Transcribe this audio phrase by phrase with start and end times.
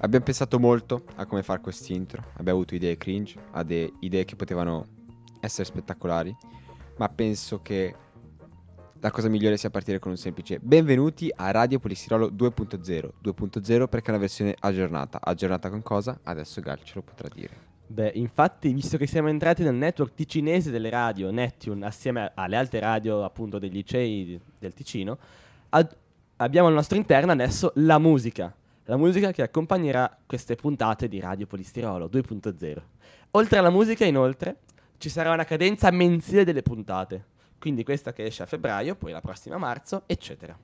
[0.00, 4.86] Abbiamo pensato molto a come fare quest'intro, abbiamo avuto idee cringe, ade- idee che potevano
[5.40, 6.36] essere spettacolari,
[6.98, 7.94] ma penso che
[9.02, 14.06] la cosa migliore sia partire con un semplice benvenuti a Radio Polistirolo 2.0, 2.0 perché
[14.06, 16.20] è una versione aggiornata, aggiornata con cosa?
[16.22, 17.70] Adesso Gal ce lo potrà dire.
[17.84, 22.78] Beh, infatti, visto che siamo entrati nel network ticinese delle radio, Neptune, assieme alle altre
[22.78, 25.18] radio appunto dei licei del Ticino,
[25.70, 25.96] ad-
[26.36, 28.54] abbiamo al nostro interno adesso la musica.
[28.84, 32.76] La musica che accompagnerà queste puntate di Radio Polistirolo 2.0.
[33.32, 34.58] Oltre alla musica, inoltre,
[34.98, 37.30] ci sarà una cadenza mensile delle puntate.
[37.62, 40.58] Quindi questa che esce a febbraio, poi la prossima a marzo, eccetera.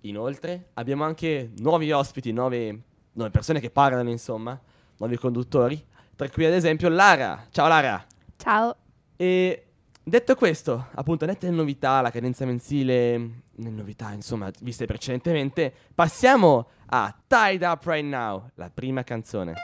[0.00, 2.82] Inoltre, abbiamo anche nuovi ospiti, nuove,
[3.12, 4.60] nuove persone che parlano, insomma,
[4.98, 5.82] nuovi conduttori,
[6.14, 7.46] tra cui ad esempio Lara.
[7.50, 8.04] Ciao Lara!
[8.36, 8.76] Ciao.
[9.16, 9.66] E
[10.02, 13.18] detto questo, appunto, nette novità, la cadenza mensile,
[13.52, 19.54] le novità, insomma, viste precedentemente, passiamo a Tied Up Right Now, la prima canzone.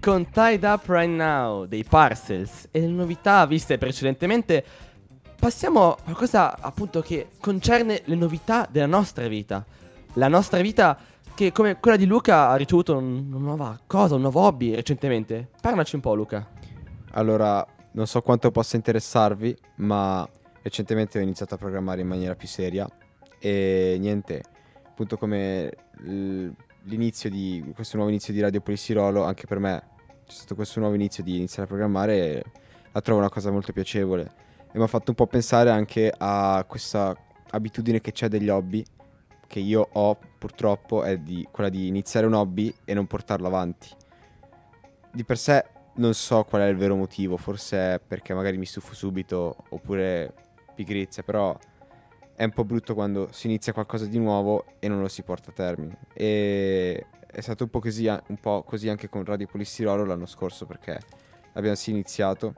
[0.00, 4.64] Con Tied Up Right Now dei Parcels e le novità viste precedentemente,
[5.38, 9.64] passiamo a qualcosa appunto che concerne le novità della nostra vita.
[10.14, 10.98] La nostra vita
[11.34, 15.50] che come quella di Luca ha ricevuto un- una nuova cosa, un nuovo hobby recentemente.
[15.60, 16.48] Parlaci un po' Luca.
[17.12, 20.26] Allora, non so quanto possa interessarvi, ma
[20.62, 22.88] recentemente ho iniziato a programmare in maniera più seria
[23.38, 24.42] e niente,
[24.86, 25.72] appunto come
[26.84, 29.82] l'inizio di questo nuovo inizio di Radio Polistirolo, anche per me
[30.26, 32.44] c'è stato questo nuovo inizio di iniziare a programmare e
[32.92, 36.64] la trovo una cosa molto piacevole e mi ha fatto un po' pensare anche a
[36.68, 37.16] questa
[37.50, 38.84] abitudine che c'è degli hobby
[39.46, 43.88] che io ho purtroppo è di quella di iniziare un hobby e non portarlo avanti.
[45.12, 45.64] Di per sé
[45.96, 50.32] non so qual è il vero motivo, forse è perché magari mi stufo subito oppure
[50.76, 51.58] pigrizia, però
[52.40, 55.50] è un po' brutto quando si inizia qualcosa di nuovo e non lo si porta
[55.50, 55.98] a termine.
[56.14, 60.64] E è stato un po' così, un po' così anche con Radio Polistirolo l'anno scorso
[60.64, 60.98] perché
[61.52, 62.54] abbiamo sì iniziato,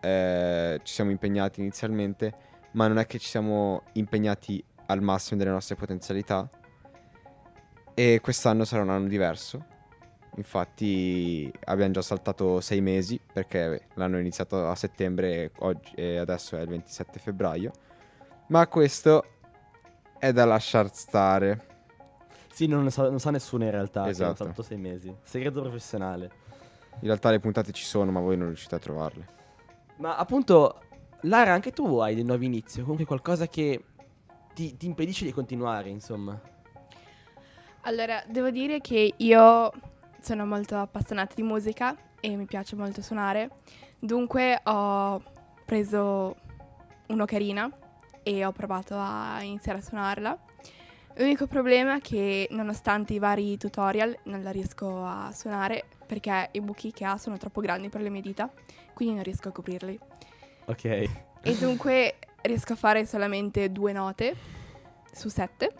[0.00, 2.34] eh, ci siamo impegnati inizialmente,
[2.72, 6.50] ma non è che ci siamo impegnati al massimo delle nostre potenzialità.
[7.94, 9.64] E quest'anno sarà un anno diverso.
[10.38, 16.56] Infatti abbiamo già saltato sei mesi perché l'anno è iniziato a settembre oggi- e adesso
[16.56, 17.70] è il 27 febbraio.
[18.50, 19.24] Ma questo
[20.18, 21.68] è da lasciar stare.
[22.52, 24.34] Sì, non lo sa, non sa nessuno in realtà, che hanno Esatto.
[24.34, 25.14] saltato sei mesi.
[25.22, 26.30] Segreto professionale.
[26.94, 29.28] In realtà le puntate ci sono, ma voi non riuscite a trovarle.
[29.98, 30.80] Ma appunto,
[31.22, 33.84] Lara, anche tu hai dei nuovi inizi, o comunque qualcosa che
[34.52, 36.38] ti, ti impedisce di continuare, insomma.
[37.82, 39.70] Allora, devo dire che io
[40.20, 43.48] sono molto appassionata di musica e mi piace molto suonare.
[44.00, 45.22] Dunque ho
[45.64, 46.34] preso
[47.06, 47.78] un'ocarina
[48.22, 50.38] e ho provato a iniziare a suonarla.
[51.14, 56.60] L'unico problema è che nonostante i vari tutorial non la riesco a suonare perché i
[56.60, 58.50] buchi che ha sono troppo grandi per le mie dita,
[58.94, 59.98] quindi non riesco a coprirli.
[60.66, 60.84] Ok.
[60.84, 64.34] E dunque riesco a fare solamente due note
[65.12, 65.72] su sette,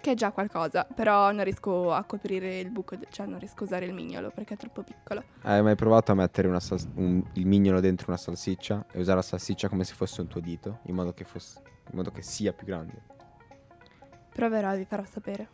[0.00, 3.66] che è già qualcosa, però non riesco a coprire il buco, cioè non riesco a
[3.66, 5.24] usare il mignolo perché è troppo piccolo.
[5.42, 9.16] Hai mai provato a mettere una sal- un- il mignolo dentro una salsiccia e usare
[9.16, 11.60] la salsiccia come se fosse un tuo dito, in modo che, fosse-
[11.90, 13.02] in modo che sia più grande?
[14.32, 15.48] Proverò, vi farò sapere.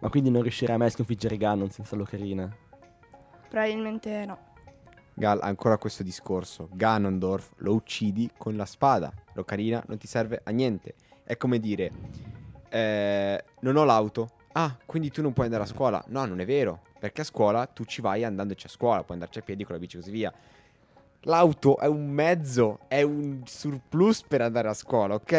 [0.00, 2.48] Ma quindi non riuscirai mai a sconfiggere Ganon senza l'ocarina?
[3.48, 4.38] Probabilmente no.
[5.14, 6.68] Gal, ancora questo discorso.
[6.72, 9.12] Ganondorf lo uccidi con la spada.
[9.32, 10.94] L'ocarina non ti serve a niente.
[11.24, 11.92] È come dire:
[12.70, 14.30] eh, Non ho l'auto.
[14.52, 16.02] Ah, quindi tu non puoi andare a scuola.
[16.08, 16.80] No, non è vero.
[16.98, 19.02] Perché a scuola tu ci vai andandoci a scuola.
[19.04, 20.32] Puoi andarci a piedi con la bici e così via.
[21.22, 25.32] L'auto è un mezzo, è un surplus per andare a scuola, ok?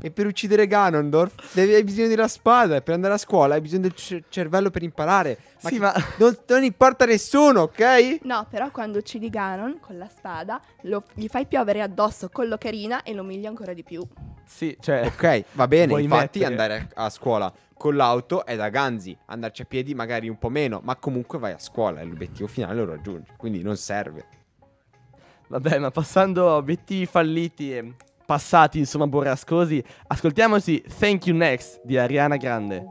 [0.00, 2.76] E per uccidere Ganondorf devi, hai bisogno della spada.
[2.76, 5.38] E per andare a scuola hai bisogno del cer- cervello per imparare.
[5.62, 8.20] Ma, Sì, ma- non, non importa a nessuno, ok?
[8.22, 13.02] No, però quando uccidi Ganon con la spada, lo- gli fai piovere addosso con l'ocarina
[13.02, 14.06] e lo umili ancora di più.
[14.46, 15.04] Sì, cioè...
[15.04, 19.62] Ok, va bene, infatti mettere- andare a a scuola con l'auto è da ganzi, andarci
[19.62, 22.86] a piedi magari un po' meno, ma comunque vai a scuola e l'obiettivo finale lo
[22.92, 24.24] raggiungi, quindi non serve.
[25.54, 27.94] Vabbè, ma passando a obiettivi falliti e
[28.26, 32.84] passati, insomma, borrascosi, ascoltiamoci Thank You Next di Ariana Grande.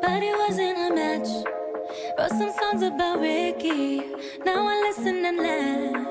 [0.00, 1.28] But it wasn't a match.
[2.16, 3.98] Wrote some songs about Ricky,
[4.44, 6.06] now I listen and laugh.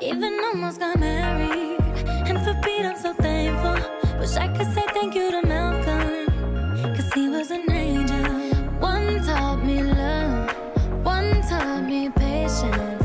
[0.00, 1.78] Even almost got married,
[2.26, 3.78] and for Pete I'm so thankful.
[4.18, 6.01] Wish I could say thank you to Malcolm,
[6.96, 8.24] cause he was an angel.
[8.80, 10.50] One taught me love,
[11.04, 13.01] one taught me patience,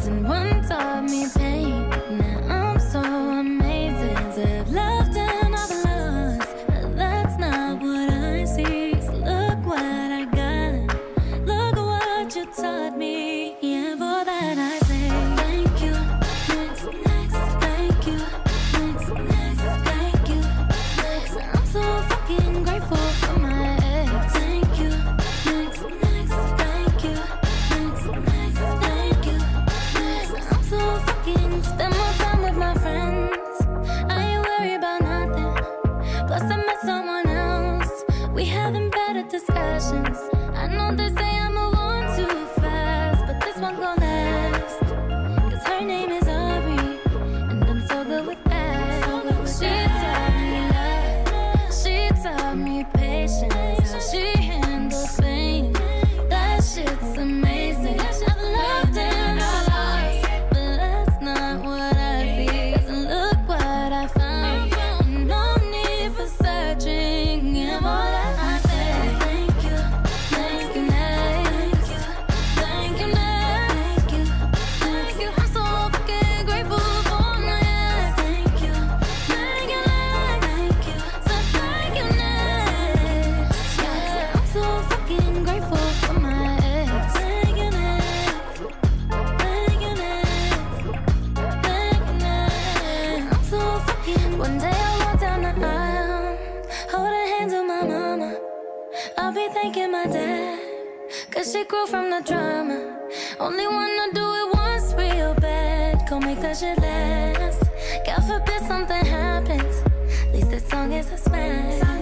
[108.08, 109.84] God forbid something happens.
[110.28, 111.97] At least that song is a smash.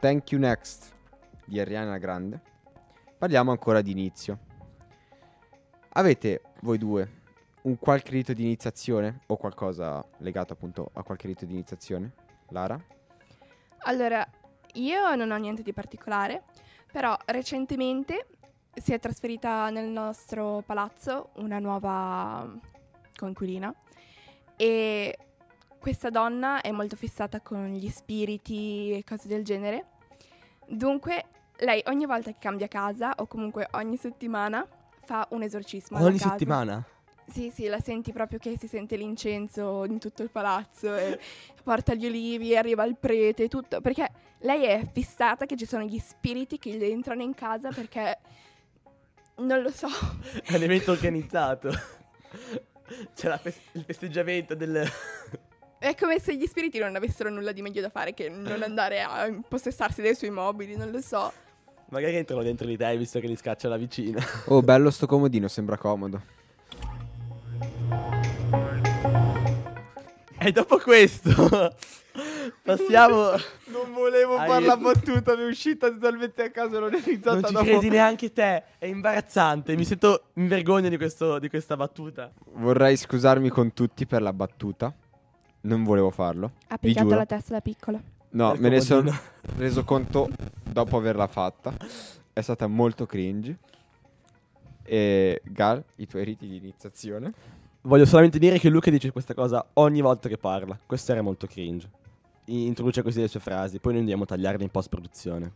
[0.00, 0.94] Thank You Next
[1.44, 2.40] di Ariana Grande,
[3.18, 4.38] parliamo ancora di inizio.
[5.94, 7.22] Avete voi due
[7.62, 12.12] un qualche rito di iniziazione o qualcosa legato appunto a qualche rito di iniziazione?
[12.50, 12.80] Lara?
[13.86, 14.24] Allora,
[14.74, 16.44] io non ho niente di particolare,
[16.92, 18.28] però recentemente
[18.74, 22.48] si è trasferita nel nostro palazzo una nuova
[23.16, 23.74] coinquilina
[24.54, 25.18] e
[25.78, 29.86] questa donna è molto fissata con gli spiriti e cose del genere.
[30.66, 31.24] Dunque,
[31.58, 34.66] lei ogni volta che cambia casa o comunque ogni settimana
[35.04, 36.84] fa un esorcismo Ogni settimana?
[37.30, 41.18] Sì, sì, la senti proprio che si sente l'incenso in tutto il palazzo e
[41.62, 45.84] porta gli olivi, arriva il prete e tutto, perché lei è fissata che ci sono
[45.84, 48.18] gli spiriti che gli entrano in casa perché
[49.36, 49.88] non lo so.
[50.42, 51.70] È un evento organizzato.
[53.14, 54.82] C'è la fes- il festeggiamento del...
[55.78, 59.00] È come se gli spiriti non avessero nulla di meglio da fare che non andare
[59.00, 61.32] a impossessarsi dei suoi mobili, non lo so.
[61.90, 64.20] Magari entrano dentro di te visto che li scaccia la vicina.
[64.46, 66.20] Oh, bello sto comodino, sembra comodo.
[70.40, 71.30] E dopo questo
[72.62, 73.30] passiamo...
[73.66, 77.44] Non volevo Hai- fare la battuta, mi è uscita totalmente a caso, l'ho realizzata Non
[77.44, 77.64] ci dopo.
[77.64, 82.32] credi neanche te, è imbarazzante, mi sento in vergogna di, questo- di questa battuta.
[82.54, 84.92] Vorrei scusarmi con tutti per la battuta.
[85.62, 86.52] Non volevo farlo.
[86.68, 88.00] Ha picchiato la testa da piccolo.
[88.30, 89.10] No, Del me ne sono
[89.56, 90.28] reso conto
[90.62, 91.74] dopo averla fatta.
[92.32, 93.58] È stata molto cringe.
[94.82, 97.32] E Gal, i tuoi riti di iniziazione?
[97.82, 100.78] Voglio solamente dire che Luca dice questa cosa ogni volta che parla.
[100.84, 101.88] Questo era molto cringe.
[102.46, 105.52] Introduce così le sue frasi, poi noi andiamo a tagliarle in post-produzione.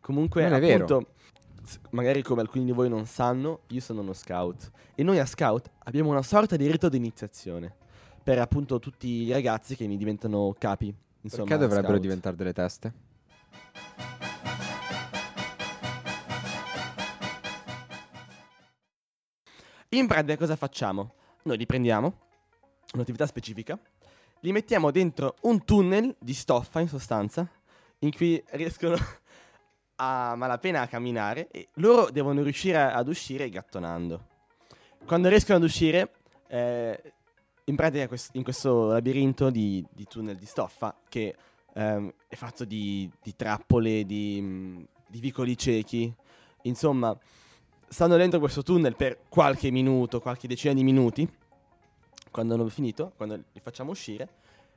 [0.00, 0.84] Comunque, Non è vero.
[0.84, 1.08] appunto,
[1.64, 4.70] s- magari come alcuni di voi non sanno, io sono uno scout.
[4.94, 7.74] E noi a scout abbiamo una sorta di rito di iniziazione.
[8.26, 10.92] Per appunto tutti i ragazzi che mi diventano capi.
[11.20, 12.00] Insomma, Perché dovrebbero scout.
[12.00, 12.92] diventare delle teste?
[19.90, 21.14] In pratica cosa facciamo?
[21.44, 22.18] Noi li prendiamo,
[22.94, 23.78] un'attività specifica,
[24.40, 27.48] li mettiamo dentro un tunnel di stoffa in sostanza,
[28.00, 28.96] in cui riescono
[30.02, 34.26] a malapena a camminare e loro devono riuscire ad uscire gattonando.
[35.04, 36.10] Quando riescono ad uscire,
[36.48, 37.12] eh,
[37.68, 41.34] in pratica in questo labirinto di, di tunnel di stoffa, che
[41.74, 46.12] ehm, è fatto di, di trappole, di, mm, di vicoli ciechi,
[46.62, 47.16] insomma,
[47.88, 51.28] stanno dentro questo tunnel per qualche minuto, qualche decina di minuti.
[52.30, 54.28] Quando hanno finito, quando li facciamo uscire,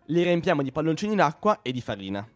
[0.06, 2.28] li riempiamo di palloncini d'acqua e di farina.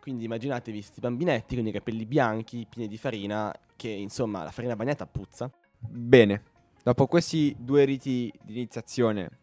[0.00, 4.74] Quindi immaginatevi questi bambinetti con i capelli bianchi, pieni di farina, che insomma la farina
[4.74, 5.48] bagnata puzza.
[5.78, 6.42] Bene,
[6.82, 9.38] dopo questi due riti di iniziazione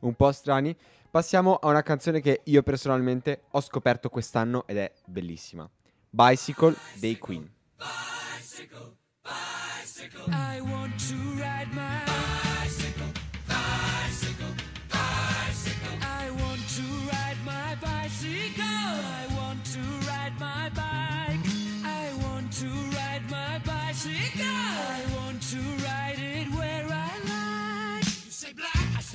[0.00, 0.76] un po' strani,
[1.10, 5.68] passiamo a una canzone che io personalmente ho scoperto quest'anno ed è bellissima.
[6.10, 7.50] Bicycle dei Queen.
[10.30, 12.47] I want to ride my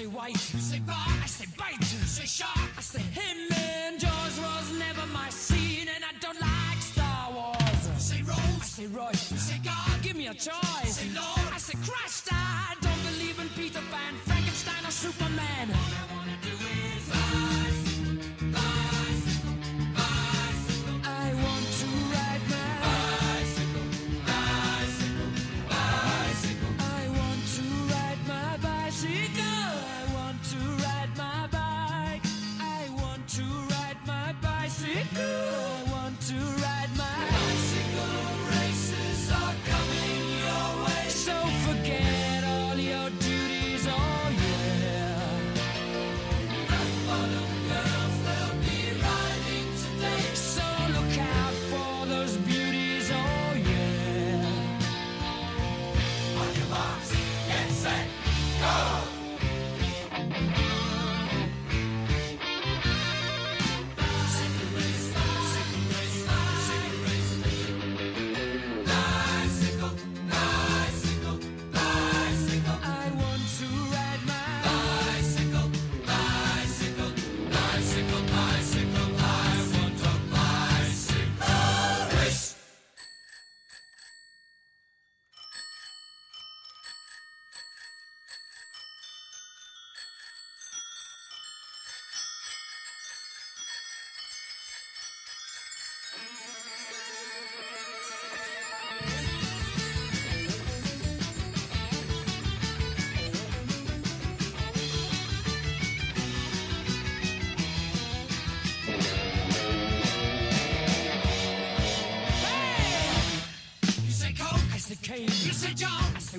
[0.04, 0.54] say white.
[0.54, 1.80] You say bar, I say bite.
[1.80, 3.38] You say shark, I say him.
[3.52, 7.82] And Jaws was never my scene, and I don't like Star Wars.
[7.88, 9.32] You say Rose, I say Royce.
[9.32, 10.86] You say God, give me a choice.
[10.86, 12.30] You Say Lord, I say Christ.
[12.32, 15.70] I don't believe in Peter Pan, Frankenstein, or Superman.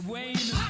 [0.07, 0.64] Wayne.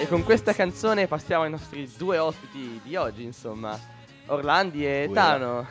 [0.00, 3.78] E con questa canzone passiamo ai nostri due ospiti di oggi, insomma,
[4.28, 5.10] Orlandi e.
[5.12, 5.66] Tano.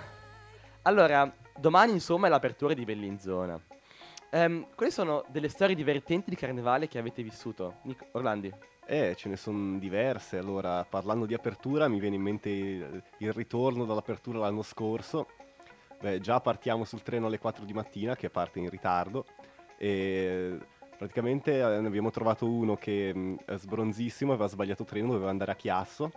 [0.83, 3.59] Allora, domani insomma è l'apertura di Bellinzona.
[4.29, 7.77] Ehm, quali sono delle storie divertenti di carnevale che avete vissuto?
[7.85, 8.53] Nic- Orlandi?
[8.85, 10.37] Eh, ce ne sono diverse.
[10.37, 15.25] Allora, parlando di apertura, mi viene in mente il il ritorno dall'apertura l'anno scorso.
[15.99, 19.25] Beh, già partiamo sul treno alle 4 di mattina, che parte in ritardo.
[19.75, 20.59] E
[20.99, 25.53] praticamente eh, ne abbiamo trovato uno che mh, è sbronzissimo, aveva sbagliato treno, doveva andare
[25.53, 26.11] a Chiasso.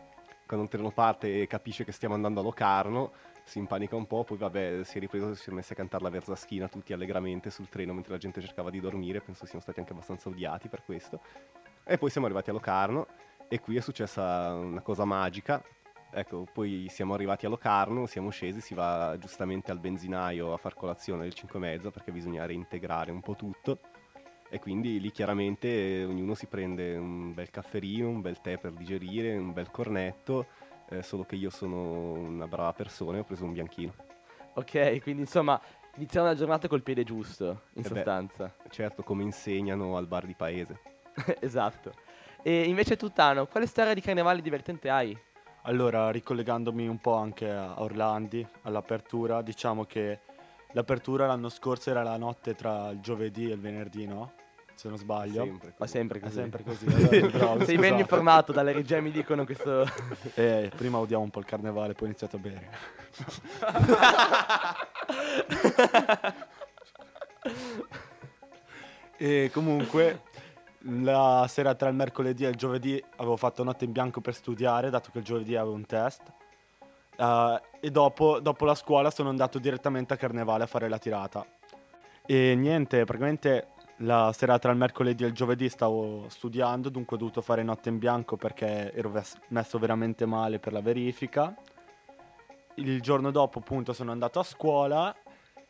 [0.45, 3.13] Quando un treno parte e capisce che stiamo andando a Locarno,
[3.45, 6.11] si impanica un po', poi vabbè, si è ripreso, si è messo a cantare la
[6.11, 9.21] verzaschina tutti allegramente sul treno mentre la gente cercava di dormire.
[9.21, 11.21] Penso siano stati anche abbastanza odiati per questo.
[11.85, 13.07] E poi siamo arrivati a Locarno
[13.49, 15.63] e qui è successa una cosa magica.
[16.11, 20.75] Ecco, poi siamo arrivati a Locarno, siamo scesi, si va giustamente al benzinaio a far
[20.75, 23.79] colazione alle 5 e mezza perché bisogna reintegrare un po' tutto.
[24.53, 25.67] E quindi lì chiaramente
[26.01, 30.45] eh, ognuno si prende un bel cafferino, un bel tè per digerire, un bel cornetto,
[30.91, 33.95] eh, solo che io sono una brava persona e ho preso un bianchino.
[34.53, 35.59] Ok, quindi insomma,
[35.97, 37.95] iniziamo la giornata col piede giusto, in Eh beh.
[37.95, 38.55] sostanza.
[38.69, 40.81] Certo, come insegnano al bar di paese.
[41.41, 41.95] esatto.
[42.43, 45.19] E invece tu, Tano, quale storia di carnevale divertente hai?
[45.63, 50.21] Allora, ricollegandomi un po' anche a Orlandi, all'apertura, diciamo che
[50.73, 54.33] l'apertura l'anno scorso era la notte tra il giovedì e il venerdì, no?
[54.75, 55.45] Se non sbaglio.
[55.45, 55.91] Sempre Ma così.
[55.91, 56.35] sempre È così.
[56.35, 56.87] sempre così.
[56.91, 59.87] allora, bravo, Sei ben informato, dalle regie mi dicono questo...
[60.35, 62.71] Eh, prima odiamo un po' il carnevale, poi ho iniziato a bere.
[69.19, 70.23] e comunque
[70.85, 74.91] la sera tra il mercoledì e il giovedì avevo fatto notte in bianco per studiare,
[74.91, 76.23] dato che il giovedì avevo un test.
[77.17, 81.45] Eh, e dopo, dopo la scuola sono andato direttamente a Carnevale a fare la tirata.
[82.25, 83.72] E niente, praticamente
[84.03, 87.89] la sera tra il mercoledì e il giovedì stavo studiando, dunque ho dovuto fare notte
[87.89, 91.55] in bianco perché ero ves- messo veramente male per la verifica.
[92.77, 95.15] Il giorno dopo appunto sono andato a scuola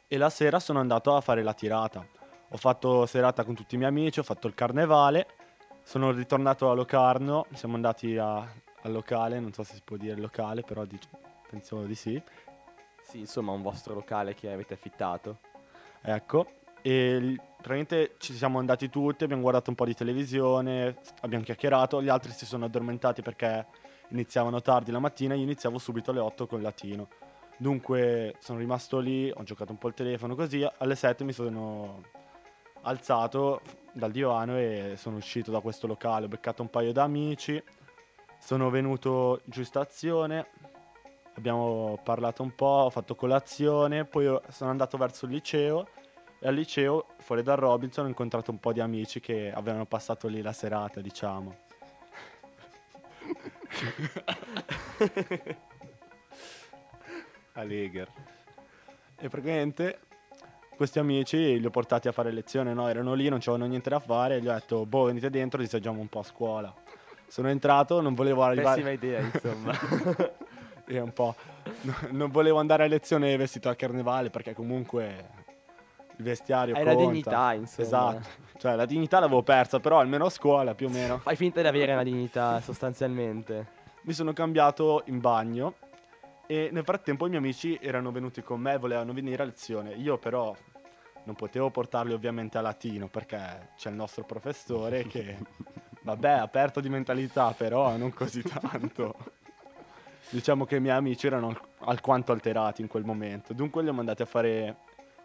[0.07, 2.07] e la sera sono andato a fare la tirata.
[2.51, 5.27] Ho fatto serata con tutti i miei amici, ho fatto il carnevale,
[5.83, 10.18] sono ritornato a Locarno, siamo andati a- al locale, non so se si può dire
[10.21, 11.09] locale, però dic-
[11.51, 12.23] penso di sì.
[13.03, 15.38] Sì, insomma, un vostro locale che avete affittato.
[16.03, 16.47] Ecco,
[16.83, 22.09] e praticamente ci siamo andati tutti, abbiamo guardato un po' di televisione, abbiamo chiacchierato, gli
[22.09, 23.66] altri si sono addormentati perché
[24.09, 27.09] iniziavano tardi la mattina, io iniziavo subito alle 8 con il latino.
[27.57, 32.03] Dunque sono rimasto lì, ho giocato un po' il telefono così, alle 7 mi sono
[32.83, 33.61] alzato
[33.92, 37.62] dal divano e sono uscito da questo locale, ho beccato un paio d'amici,
[38.40, 40.49] sono venuto giù stazione,
[41.37, 45.87] abbiamo parlato un po', ho fatto colazione, poi sono andato verso il liceo
[46.44, 50.26] e al liceo, fuori dal Robinson, ho incontrato un po' di amici che avevano passato
[50.26, 51.55] lì la serata, diciamo.
[57.55, 58.09] A Leger.
[59.20, 60.00] E praticamente
[60.74, 62.88] questi amici li ho portati a fare lezione, no?
[62.88, 66.00] Erano lì, non c'avevano niente da fare, e gli ho detto, boh, venite dentro, disaggiamo
[66.00, 66.74] un po' a scuola.
[67.28, 68.83] Sono entrato, non volevo arrivare...
[68.83, 69.72] Pessima idea, insomma.
[70.85, 71.37] E un po'.
[71.83, 75.41] no- non volevo andare a lezione vestito a carnevale perché comunque
[76.23, 77.87] il vestiario Hai la dignità, insomma.
[77.87, 78.29] Esatto.
[78.57, 81.19] Cioè la dignità l'avevo persa, però almeno a scuola più o meno.
[81.19, 83.81] Fai finta di avere una dignità, sostanzialmente.
[84.03, 85.75] Mi sono cambiato in bagno
[86.47, 89.93] e nel frattempo i miei amici erano venuti con me e volevano venire a lezione.
[89.95, 90.55] Io però
[91.25, 95.37] non potevo portarli ovviamente a latino perché c'è il nostro professore che,
[96.03, 99.15] vabbè, aperto di mentalità, però non così tanto.
[100.31, 103.53] Diciamo che i miei amici erano al- alquanto alterati in quel momento.
[103.53, 104.77] Dunque li ho mandati a fare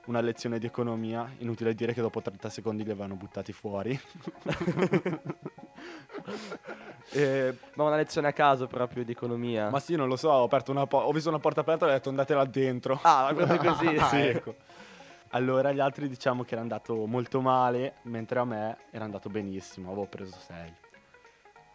[0.08, 1.32] una lezione di economia.
[1.40, 3.98] Inutile dire che dopo 30 secondi li avevano buttati fuori.
[7.12, 9.70] e Ma una lezione a caso proprio di economia.
[9.70, 11.90] ma sì, non lo so, ho, aperto una po- ho visto una porta aperta e
[11.90, 13.00] ho detto andate là dentro.
[13.04, 14.18] Ah, proprio così, Ah, sì.
[14.18, 14.56] ecco.
[15.32, 19.88] Allora gli altri diciamo che era andato molto male, mentre a me era andato benissimo,
[19.92, 20.74] avevo preso 6.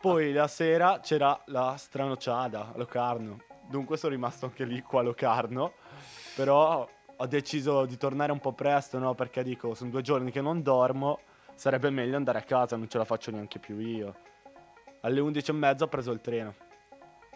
[0.00, 3.36] Poi la sera c'era la stranociada a Locarno,
[3.68, 5.74] dunque sono rimasto anche lì qua a Locarno,
[6.34, 9.14] però ho deciso di tornare un po' presto, no?
[9.14, 11.20] Perché dico, sono due giorni che non dormo,
[11.54, 14.14] sarebbe meglio andare a casa, non ce la faccio neanche più io.
[15.02, 16.54] Alle 11 e mezza ho preso il treno.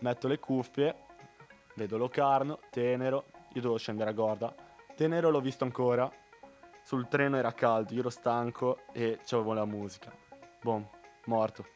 [0.01, 0.95] Metto le cuffie,
[1.75, 4.55] vedo Locarno, Tenero, io dovevo scendere a Gorda.
[4.95, 6.11] Tenero l'ho visto ancora.
[6.83, 10.13] Sul treno era caldo, io ero stanco e c'avevo la musica.
[10.63, 10.89] Boom,
[11.25, 11.67] morto.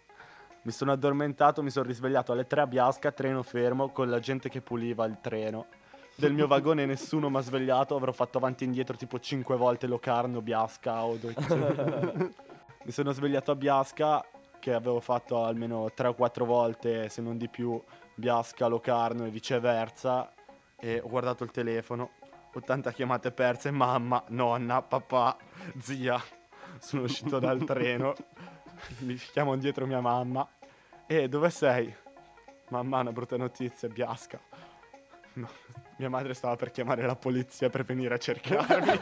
[0.63, 4.49] Mi sono addormentato, mi sono risvegliato alle 3 a Biasca, treno fermo, con la gente
[4.49, 5.67] che puliva il treno.
[6.21, 9.87] Del mio vagone nessuno mi ha svegliato, avrò fatto avanti e indietro tipo 5 volte
[9.87, 11.35] Locarno, Biasca o dove
[12.85, 14.23] Mi sono svegliato a Biasca,
[14.59, 17.83] che avevo fatto almeno 3 o 4 volte, se non di più,
[18.15, 20.31] Biasca, Locarno e viceversa.
[20.79, 22.11] E ho guardato il telefono,
[22.53, 25.39] 80 chiamate perse, mamma, nonna, papà,
[25.79, 26.23] zia.
[26.81, 28.13] Sono uscito dal treno,
[29.01, 30.47] mi chiamo dietro mia mamma.
[31.07, 31.91] E dove sei?
[32.69, 34.39] Mamma, una brutta notizia, Biasca.
[35.33, 35.49] No,
[36.01, 38.99] mia madre stava per chiamare la polizia per venire a cercarmi.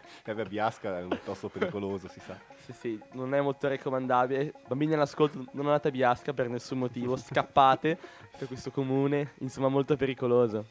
[0.22, 2.38] E beh, Biasca è un posto pericoloso, si sa.
[2.64, 4.52] Sì, sì, non è molto raccomandabile.
[4.66, 7.98] Bambini all'ascolto, non andate a Biasca per nessun motivo, scappate
[8.38, 10.66] per questo comune, insomma, molto pericoloso.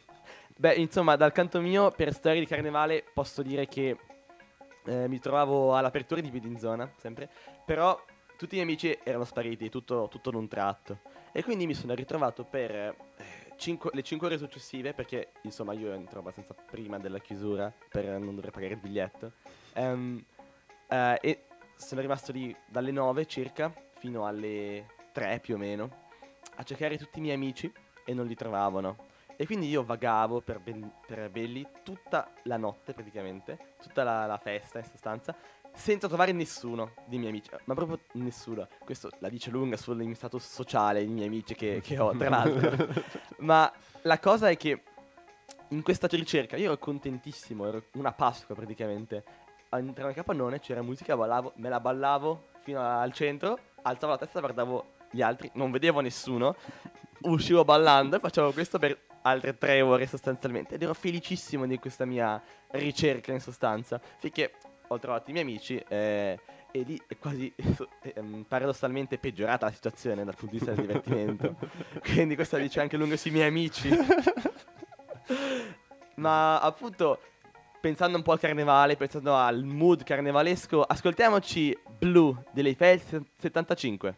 [0.56, 3.98] Beh, insomma, dal canto mio, per storie di carnevale, posso dire che
[4.86, 7.28] eh, mi trovavo all'apertura di Piedinzona, sempre,
[7.66, 8.00] però
[8.38, 11.00] tutti i miei amici erano spariti, tutto, tutto d'un tratto.
[11.32, 12.96] E quindi mi sono ritrovato per eh,
[13.60, 18.34] cinque- le 5 ore successive, perché insomma io entro abbastanza prima della chiusura per non
[18.34, 19.34] dover pagare il biglietto.
[19.74, 20.24] Ehm,
[20.88, 21.46] eh, e
[21.76, 26.08] sono rimasto lì dalle 9 circa fino alle 3 più o meno
[26.56, 27.72] a cercare tutti i miei amici
[28.06, 29.08] e non li trovavano.
[29.36, 34.38] E quindi io vagavo per, ben- per Belli tutta la notte praticamente, tutta la, la
[34.38, 35.34] festa in sostanza,
[35.74, 38.68] senza trovare nessuno dei miei amici, ma proprio nessuno.
[38.84, 42.30] Questo la dice lunga sul mio stato sociale, i miei amici che, che ho, tra
[42.30, 42.88] l'altro.
[43.40, 43.72] ma
[44.04, 44.84] la cosa è che
[45.70, 49.24] in questa ricerca io ero contentissimo, ero una Pasqua praticamente.
[49.70, 54.40] Entravo nel capannone, c'era musica, ballavo, me la ballavo fino al centro, alzavo la testa,
[54.40, 56.56] guardavo gli altri, non vedevo nessuno,
[57.22, 60.76] uscivo ballando e facevo questo per altre tre ore sostanzialmente.
[60.76, 64.54] Ed ero felicissimo di questa mia ricerca in sostanza, finché
[64.92, 66.40] ho trovato i miei amici eh,
[66.72, 67.52] e lì è quasi
[68.02, 71.56] ehm, paradossalmente peggiorata la situazione dal punto di vista del divertimento.
[72.02, 73.90] Quindi questo la dice anche lungo sui miei amici.
[76.16, 77.22] Ma appunto,
[77.80, 83.02] pensando un po' al carnevale, pensando al mood carnevalesco, ascoltiamoci Blue delle Eiffel
[83.38, 84.18] 75.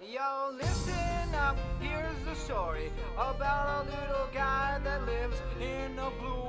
[0.00, 6.41] Yo, listen up, here's the story about a little guy that lives in a blue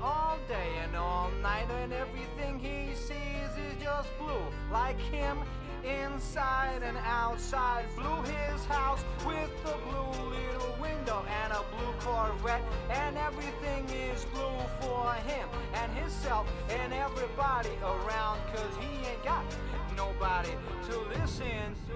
[0.00, 4.46] all day and all night, and everything he sees is just blue.
[4.70, 5.38] Like him,
[5.84, 7.84] inside and outside.
[7.96, 12.62] Blue his house with a blue little window and a blue Corvette.
[12.90, 18.40] And everything is blue for him and himself and everybody around.
[18.54, 19.44] Cause he ain't got
[19.96, 20.50] nobody
[20.88, 21.74] to listen.
[21.88, 21.94] To.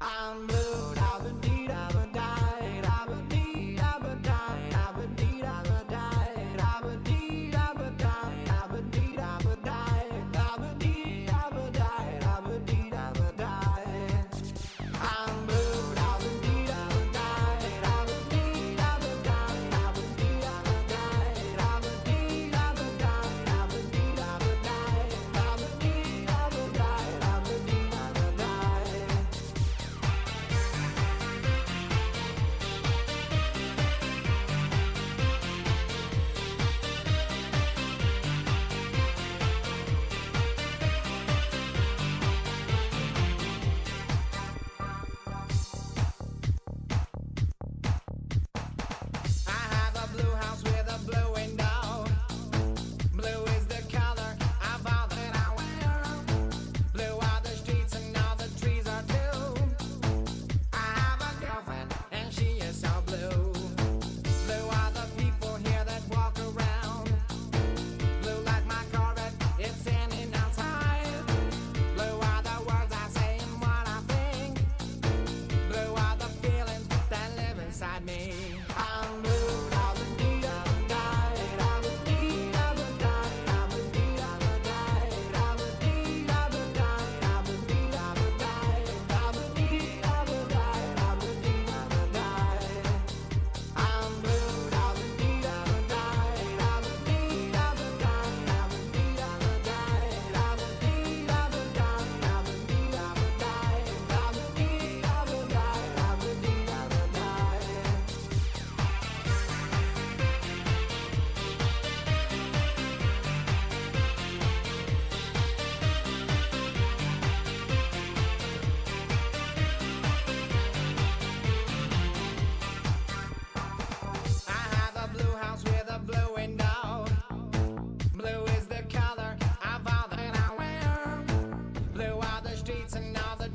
[0.00, 0.94] I'm blue,
[1.40, 3.61] dee da ba die, da ba dee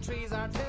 [0.08, 0.67] trees are too.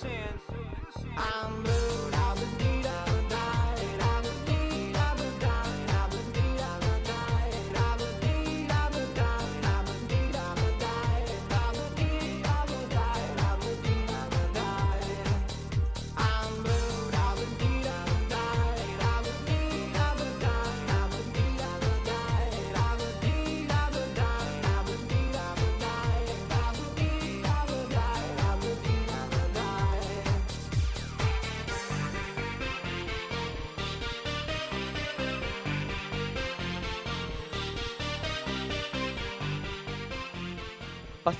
[0.00, 1.12] To listen.
[1.18, 1.81] I'm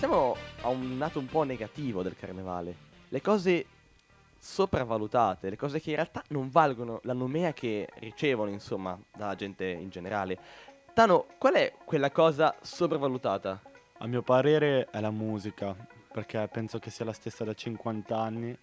[0.03, 2.75] Passiamo a un lato un po' negativo del carnevale.
[3.09, 3.67] Le cose
[4.37, 9.65] sopravvalutate, le cose che in realtà non valgono la nomea che ricevono, insomma, dalla gente
[9.65, 10.37] in generale.
[10.93, 13.62] Tano, qual è quella cosa sopravvalutata?
[13.99, 15.73] A mio parere è la musica,
[16.12, 18.59] perché penso che sia la stessa da 50 anni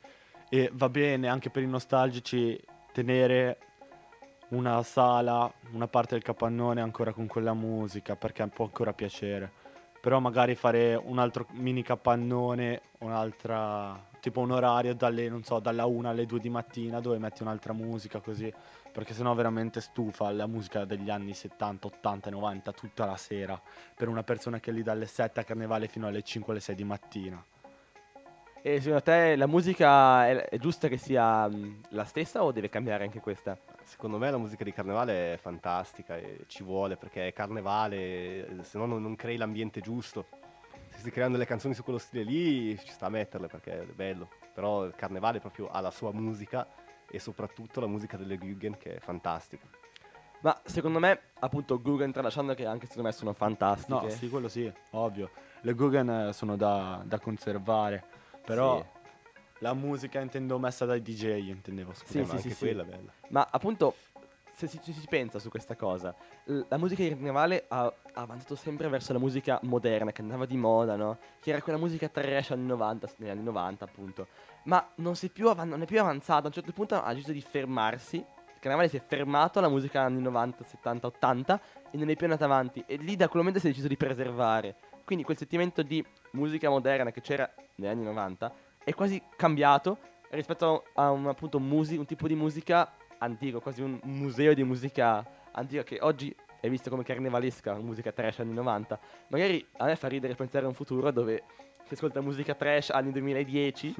[0.50, 3.60] e va bene anche per i nostalgici tenere
[4.50, 9.59] una sala, una parte del capannone ancora con quella musica, perché può ancora piacere.
[10.02, 15.86] Però magari fare un altro mini capannone, un'altra tipo un orario dalle, non so, dalla
[15.86, 18.52] 1 alle 2 di mattina dove metti un'altra musica così,
[18.92, 23.60] perché sennò veramente stufa la musica degli anni 70, 80, 90 tutta la sera
[23.96, 26.76] per una persona che è lì dalle 7 a carnevale fino alle 5 alle 6
[26.76, 27.44] di mattina.
[28.62, 32.68] E secondo te la musica è, è giusta che sia mh, la stessa o deve
[32.68, 33.58] cambiare anche questa?
[33.84, 38.64] Secondo me la musica di carnevale è fantastica e ci vuole perché è carnevale, eh,
[38.64, 40.28] se no non, non crei l'ambiente giusto.
[40.90, 43.86] Se si creano delle canzoni su quello stile lì ci sta a metterle perché è
[43.86, 46.68] bello, però il carnevale proprio ha la sua musica
[47.10, 49.66] e soprattutto la musica delle Guggen che è fantastica.
[50.42, 54.06] Ma secondo me, appunto, Guggen, tralasciando che anche secondo me sono fantastiche.
[54.06, 55.32] No, sì, quello sì, ovvio.
[55.62, 58.04] Le Guggen eh, sono da, da conservare,
[58.50, 58.86] però Sì.
[59.60, 62.06] la musica intendo messa dai DJ, intendevo, scusa.
[62.06, 62.58] Sì, sì, ma anche sì, sì.
[62.58, 63.12] quella è bella.
[63.28, 63.96] Ma appunto,
[64.56, 68.90] se si, ci si pensa su questa cosa, la musica di carnevale ha, avanzato sempre
[68.90, 71.20] verso la musica moderna, che andava di moda, no?
[71.40, 74.28] Che era quella musica trash anni 90, negli anni 90 appunto.
[74.64, 77.14] Ma non, si è più avan- non è più avanzata, a un certo punto ha
[77.14, 78.16] deciso di fermarsi.
[78.18, 82.26] Il carnevale si è fermato alla musica anni 90, 70, 80 e non è più
[82.26, 82.84] andata avanti.
[82.88, 84.76] E lì da quel momento si è deciso di preservare.
[85.06, 89.98] Quindi quel sentimento di musica moderna che c'era negli anni 90 è quasi cambiato
[90.32, 94.64] rispetto a un, appunto, un, musi- un tipo di musica antico, quasi un museo di
[94.64, 99.00] musica antica che oggi è visto come carnevalesca, musica trash anni 90.
[99.30, 101.44] Magari a me fa ridere pensare a un futuro dove
[101.88, 103.96] si ascolta musica trash anni 2010,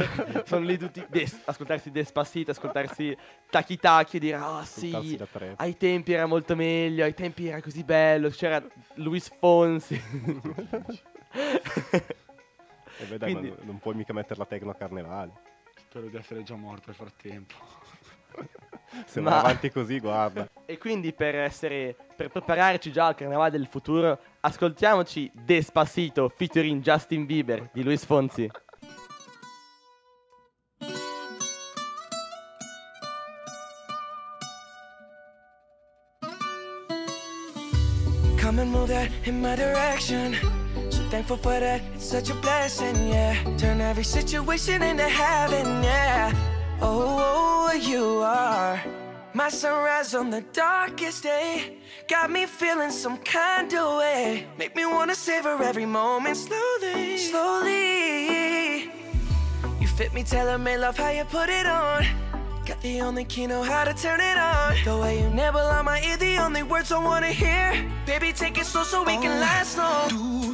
[0.46, 3.14] sono lì tutti des- ascoltarsi Despacito, ascoltarsi
[3.50, 5.18] Taki Taki e dire ah Ascoltarsi sì,
[5.56, 10.00] ai tempi era molto meglio, ai tempi era così bello, c'era Luis Fonsi.
[11.34, 15.32] E beh, dai, ma Quindi- non- non puoi mica mettere la tecno a carnevale.
[15.88, 17.54] Spero di essere già morto nel frattempo.
[19.06, 20.48] Se Ma- avanti così, guarda.
[20.66, 27.26] E quindi per essere per prepararci già al carnevale del futuro, ascoltiamoci Despacito featuring Justin
[27.26, 28.48] Bieber di Luis Fonsi.
[38.40, 40.36] Come and move that in my direction.
[41.14, 43.34] Thankful for that, it's such a blessing, yeah.
[43.56, 46.32] Turn every situation into heaven, yeah.
[46.80, 48.82] Oh, oh, oh you are
[49.32, 51.78] my sunrise on the darkest day.
[52.08, 54.48] Got me feeling some kind of way.
[54.58, 58.90] Make me wanna savor every moment slowly, slowly.
[59.80, 62.04] You fit me, tailor made love how you put it on.
[62.66, 64.74] Got the only key, know how to turn it on.
[64.84, 67.88] The way you nibble on my ear, the only words I wanna hear.
[68.04, 69.40] Baby, take it slow so we can oh.
[69.40, 70.08] last long.
[70.08, 70.53] Tú,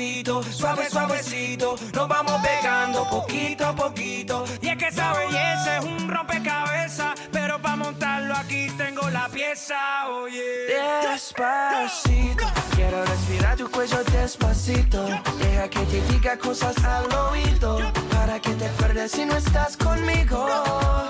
[0.00, 1.76] Pasito, suave, suavecito.
[1.92, 4.46] Nos vamos pegando poquito a poquito.
[4.62, 7.20] Y es que esa belleza es un rompecabezas.
[7.30, 10.68] Pero para montarlo aquí tengo la pieza, oye.
[11.02, 15.04] Despacito, quiero respirar tu cuello despacito.
[15.38, 17.92] Deja que te diga cosas al oído.
[18.10, 21.09] Para que te acuerdes si no estás conmigo.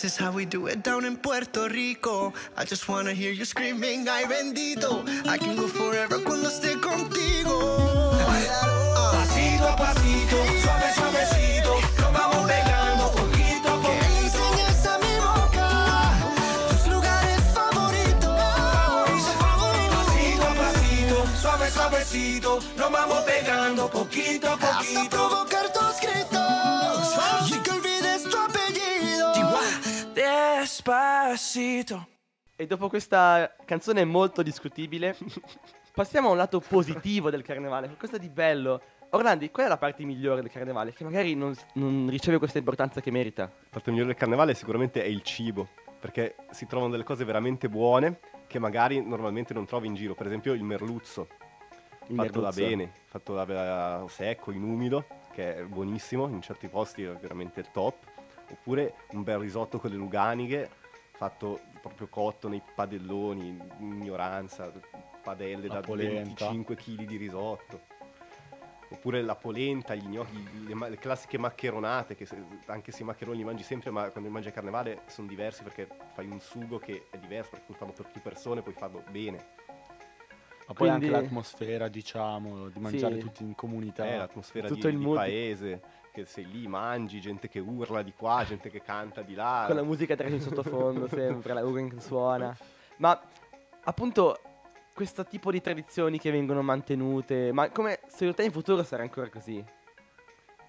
[0.00, 2.32] This is how we do it down in Puerto Rico.
[2.56, 5.02] I just wanna hear you screaming, ay bendito.
[5.26, 8.14] I can go forever cuando esté contigo.
[9.12, 11.72] Pasito a pasito, suave, suavecito.
[11.98, 14.38] Nos vamos pegando poquito a Que le poquito.
[14.38, 15.68] enseñes a mi boca
[16.70, 18.38] tus lugares favoritos.
[19.90, 22.58] Pasito a pasito, suave, suavecito.
[22.76, 25.08] Nos vamos pegando poquito a Hasta poquito.
[25.10, 25.67] provocar
[30.88, 32.08] Despacito.
[32.56, 35.14] E dopo questa canzone molto discutibile,
[35.92, 38.80] passiamo a un lato positivo del carnevale, qualcosa di bello.
[39.10, 40.94] Orlandi, qual è la parte migliore del carnevale?
[40.94, 43.42] Che magari non, non riceve questa importanza che merita.
[43.42, 45.68] La parte migliore del carnevale sicuramente è il cibo,
[46.00, 50.14] perché si trovano delle cose veramente buone che magari normalmente non trovi in giro.
[50.14, 51.28] Per esempio il merluzzo,
[52.06, 52.60] Il fatto da merluzzo.
[52.66, 57.60] bene, fatto da, da secco, in umido, che è buonissimo, in certi posti è veramente
[57.60, 57.94] il top.
[58.50, 60.70] Oppure un bel risotto con le luganiche,
[61.18, 63.60] fatto proprio cotto nei padelloni, in
[64.00, 64.70] ignoranza,
[65.20, 66.46] padelle La da polenta.
[66.46, 67.80] 25 kg di risotto.
[68.90, 73.04] Oppure la polenta, gli gnocchi, le, ma- le classiche maccheronate, che se- anche se i
[73.04, 76.40] maccheroni li mangi sempre, ma quando li mangi a carnevale sono diversi perché fai un
[76.40, 79.36] sugo che è diverso, perché puoi farlo per più persone, puoi farlo bene.
[80.68, 83.20] Ma poi Quindi- anche l'atmosfera, diciamo, di mangiare Sì.
[83.20, 84.06] tutti in comunità.
[84.06, 85.16] È l'atmosfera Tutto di, il di mood.
[85.16, 85.82] paese,
[86.18, 89.64] che sei lì, mangi, gente che urla di qua, gente che canta di là.
[89.66, 92.56] Con la musica trash in sottofondo sempre, la Ugen che suona.
[92.96, 93.20] Ma
[93.84, 94.40] appunto
[94.92, 99.28] questo tipo di tradizioni che vengono mantenute, ma come secondo te in futuro sarà ancora
[99.28, 99.64] così?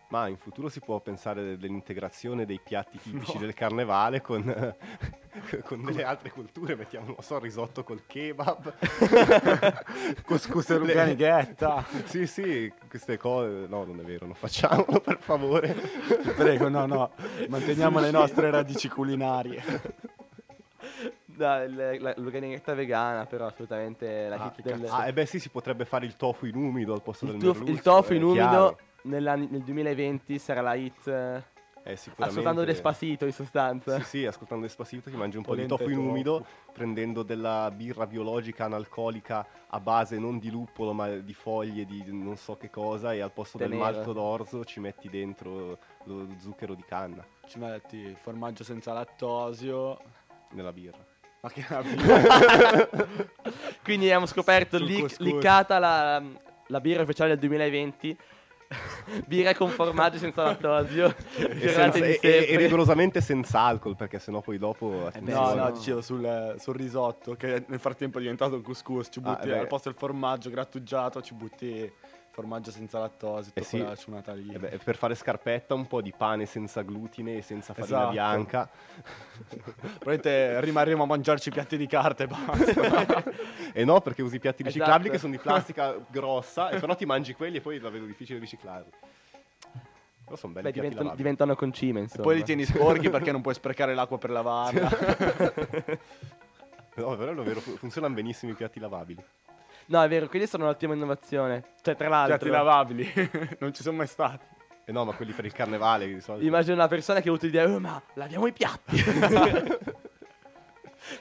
[0.09, 4.41] Ma in futuro si può pensare dell'integrazione dei piatti tipici del carnevale con,
[5.63, 8.73] con delle altre culture, mettiamo, non so, risotto col kebab.
[10.25, 11.85] Couscous e ruganighetta.
[12.05, 15.75] Sì, sì, queste cose, no, non è vero, non facciamolo per favore.
[16.35, 17.11] Prego, no, no,
[17.47, 19.63] manteniamo le nostre radici culinarie.
[21.25, 24.85] No, il- la- l'organizzata vegana, però assolutamente la Ah, hit del...
[24.89, 27.39] Ah, e beh sì, si potrebbe fare il tofu in umido al posto il, del
[27.41, 27.71] tof- merluzzo.
[27.71, 28.79] il tofu in umido chiaro.
[29.03, 31.07] Nell'anni- nel 2020 sarà la hit...
[31.07, 31.43] eh,
[31.83, 32.23] Eh, sicuramente...
[32.39, 33.97] Ascoltando Despacito in sostanza.
[33.99, 38.05] Sì, sì, ascoltando Despacito ti mangi un po' di tofu in umido, prendendo della birra
[38.05, 43.13] biologica analcolica a base non di luppolo ma di foglie di non so che cosa
[43.13, 43.91] e al posto del Tenera.
[43.91, 49.97] malto d'orzo ci metti dentro lo zucchero di canna Ci metti formaggio senza lattosio.
[50.51, 50.97] nella birra.
[51.41, 51.63] Ma che
[53.83, 56.21] Quindi abbiamo scoperto lic- liccata la,
[56.67, 58.17] la birra ufficiale del 2020.
[59.25, 61.13] Birra con formaggio senza lattosio.
[61.37, 64.87] E, senza- e- e- e rigorosamente senza alcol perché sennò poi dopo...
[64.89, 65.55] No, attenzione.
[65.61, 69.07] no, dicevo sul, sul risotto che nel frattempo è diventato un couscous.
[69.09, 69.57] Ci Ah, butti beh.
[69.59, 71.91] al posto del formaggio grattugiato, ci butti
[72.31, 73.85] formaggio senza lattosio, Eh sì.
[73.97, 74.53] ciunata lì.
[74.53, 78.11] Eh beh, per fare scarpetta un po' di pane senza glutine e senza farina Esatto.
[78.11, 78.69] bianca.
[79.99, 83.23] Probabilmente rimarremo a mangiarci piatti di carta e basta.
[83.73, 84.77] e no, perché usi piatti Esatto.
[84.79, 88.05] riciclabili che sono di plastica grossa, e però ti mangi quelli e poi la vedo
[88.05, 88.91] difficile riciclarli.
[90.23, 92.23] Però sono belli Beh, piatti diventano, diventano concime, e insomma.
[92.23, 94.89] poi li tieni sporchi perché non puoi sprecare l'acqua per lavarla.
[96.95, 99.23] No, però è vero, fu- funzionano benissimo i piatti lavabili.
[99.89, 101.73] No, è vero, quelli sono un'ottima innovazione.
[101.81, 103.11] Cioè, tra l'altro, piatti lavabili.
[103.59, 104.45] non ci sono mai stati.
[104.85, 106.45] E no, ma quelli per il carnevale di solito.
[106.45, 108.97] immagino una persona che ha avuto l'idea, "Oh, ma laviamo i piatti.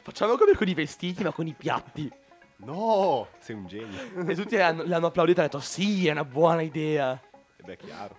[0.02, 2.10] Facciamo come con i vestiti, ma con i piatti.
[2.58, 4.26] No, sei un genio.
[4.26, 7.18] E tutti l'hanno, l'hanno applaudito e hanno detto, sì, è una buona idea.
[7.56, 8.16] E beh, chiaro.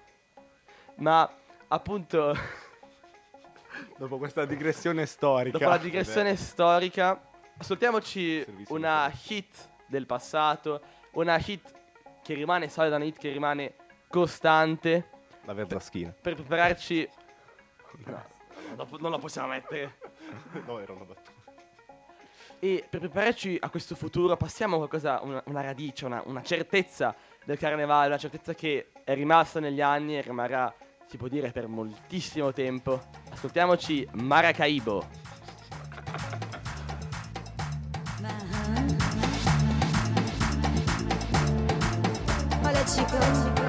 [0.95, 1.29] Ma,
[1.67, 2.35] appunto,
[3.97, 5.57] Dopo questa digressione storica.
[5.57, 7.21] dopo la digressione storica,
[7.57, 10.81] ascoltiamoci Servizio una hit del passato,
[11.11, 11.71] una hit
[12.21, 13.75] che rimane solida, una hit che rimane
[14.07, 15.09] costante.
[15.45, 16.13] La verdaschina.
[16.21, 17.09] per prepararci.
[18.05, 19.97] No, non la possiamo mettere.
[20.65, 21.37] no, era una battuta.
[22.59, 27.15] E per prepararci a questo futuro passiamo a qualcosa, una, una radice, una, una certezza
[27.45, 30.73] del carnevale, una certezza che è rimasta negli anni e rimarrà,
[31.07, 33.01] si può dire, per moltissimo tempo.
[33.31, 35.28] Ascoltiamoci Maracaibo.
[42.89, 43.68] 几个几个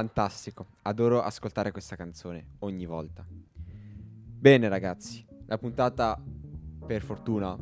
[0.00, 0.66] fantastico.
[0.84, 3.22] Adoro ascoltare questa canzone ogni volta.
[3.28, 6.18] Bene ragazzi, la puntata
[6.86, 7.54] per fortuna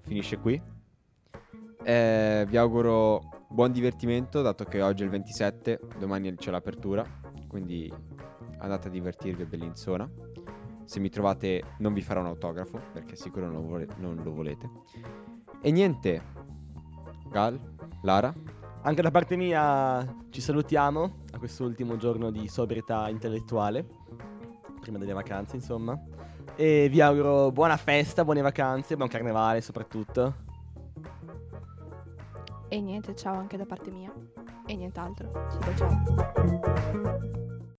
[0.00, 0.60] finisce qui.
[1.84, 7.06] Eh, vi auguro buon divertimento dato che oggi è il 27, domani c'è l'apertura,
[7.46, 7.92] quindi
[8.58, 10.10] andate a divertirvi a Bellinzona.
[10.86, 14.68] Se mi trovate non vi farò un autografo perché sicuro non vole- non lo volete.
[15.62, 16.22] E niente,
[17.30, 17.56] Gal,
[18.02, 18.34] Lara,
[18.86, 23.86] Anche da parte mia ci salutiamo a quest'ultimo giorno di sobrietà intellettuale,
[24.78, 25.98] prima delle vacanze insomma.
[26.54, 30.34] E vi auguro buona festa, buone vacanze, buon carnevale soprattutto.
[32.68, 34.12] E niente, ciao anche da parte mia.
[34.66, 35.30] E nient'altro.
[35.32, 37.52] Ciao ciao.